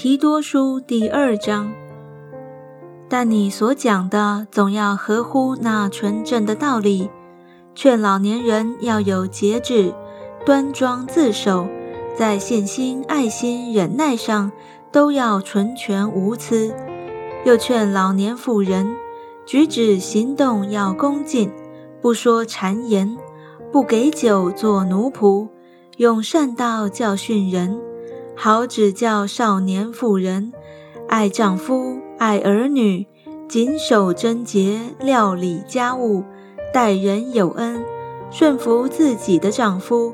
[0.00, 1.72] 提多书第二章。
[3.08, 7.10] 但你所讲的总要合乎那纯正的道理，
[7.74, 9.92] 劝老年人要有节制，
[10.46, 11.66] 端庄自守，
[12.16, 14.52] 在信心、爱心、忍耐上
[14.92, 16.72] 都要纯全无疵。
[17.44, 18.94] 又劝老年妇人，
[19.44, 21.50] 举止行动要恭敬，
[22.00, 23.18] 不说谗言，
[23.72, 25.48] 不给酒做奴仆，
[25.96, 27.80] 用善道教训人。
[28.40, 30.52] 好指教少年妇人，
[31.08, 33.04] 爱丈夫，爱儿女，
[33.48, 36.22] 谨守贞洁，料理家务，
[36.72, 37.84] 待人有恩，
[38.30, 40.12] 顺服自己的丈夫，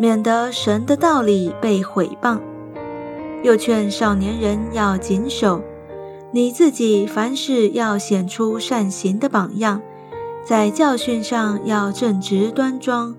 [0.00, 2.40] 免得神的道理被毁谤。
[3.44, 5.62] 又劝少年人要谨守，
[6.32, 9.80] 你自己凡事要显出善行的榜样，
[10.44, 13.14] 在教训上要正直端庄，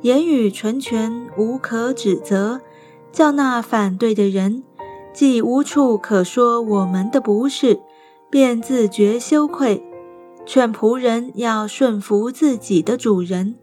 [0.00, 2.62] 言语纯全，无可指责。
[3.12, 4.62] 叫那反对的人，
[5.12, 7.78] 既无处可说我们的不是，
[8.30, 9.84] 便自觉羞愧。
[10.44, 13.54] 劝仆人要顺服自己的主人，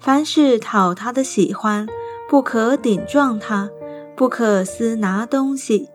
[0.00, 1.86] 凡事讨他的喜欢，
[2.28, 3.68] 不可顶撞他，
[4.16, 5.88] 不可私拿东西，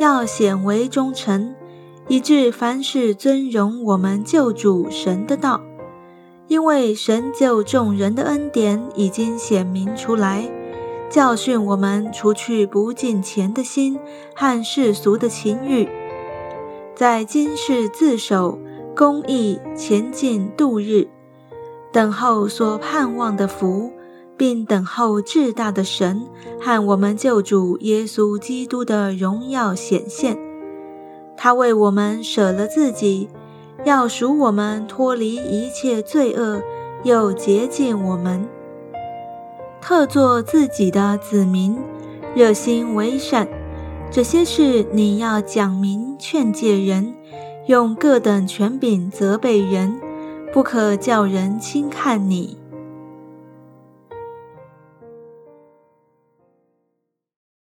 [0.00, 1.54] 要显为忠诚，
[2.08, 5.60] 以致凡事尊荣我们救主神的道。
[6.48, 10.48] 因为神救众人的恩典已经显明出来。
[11.12, 13.98] 教训我们，除去不敬钱的心
[14.34, 15.86] 和世俗的情欲，
[16.94, 18.58] 在今世自守
[18.96, 21.06] 公义，前进度日，
[21.92, 23.92] 等候所盼望的福，
[24.38, 26.22] 并等候至大的神
[26.58, 30.38] 和我们救主耶稣基督的荣耀显现。
[31.36, 33.28] 他为我们舍了自己，
[33.84, 36.62] 要赎我们脱离一切罪恶，
[37.04, 38.48] 又洁净我们。
[39.82, 41.76] 特做自己的子民，
[42.36, 43.48] 热心为善，
[44.12, 47.12] 这些事你要讲明劝诫人，
[47.66, 50.00] 用各等权柄责备人，
[50.52, 52.61] 不可叫人轻看你。